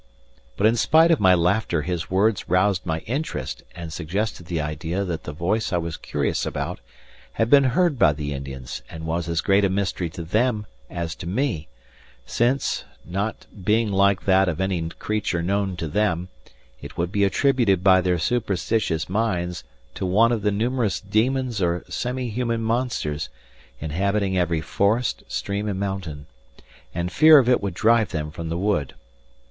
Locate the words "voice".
5.31-5.71